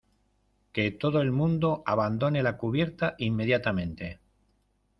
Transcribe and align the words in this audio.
que 0.71 0.89
todo 0.89 1.21
el 1.21 1.31
mundo 1.31 1.83
abandone 1.85 2.41
la 2.41 2.57
cubierta 2.57 3.13
inmediatamente. 3.19 4.19